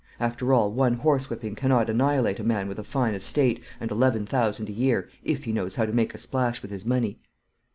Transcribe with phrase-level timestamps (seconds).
[0.19, 4.67] After all, one horsewhipping cannot annihilate a man with a fine estate and eleven thousand
[4.67, 7.19] a year, if he knows how to make a splash with his money.